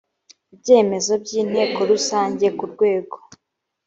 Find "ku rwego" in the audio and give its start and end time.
2.57-3.17